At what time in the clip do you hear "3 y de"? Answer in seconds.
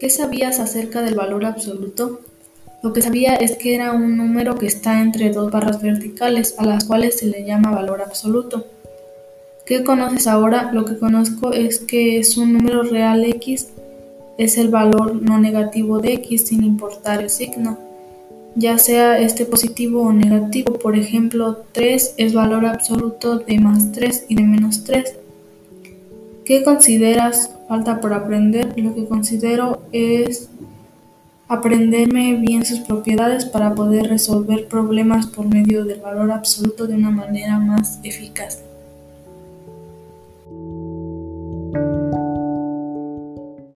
23.92-24.44